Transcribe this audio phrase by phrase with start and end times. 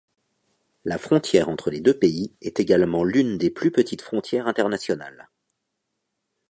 [0.83, 5.29] La frontière entre les deux pays est également l'une des plus petites frontières internationales.